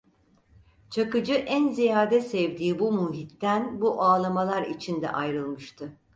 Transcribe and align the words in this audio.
Çakıcı 0.89 1.33
en 1.33 1.67
ziyade 1.69 2.21
sevdiği 2.21 2.79
bu 2.79 2.91
muhitten 2.91 3.81
bu 3.81 4.01
ağlamalar 4.03 4.61
içinde 4.65 5.09
ayrılmıştı. 5.11 5.97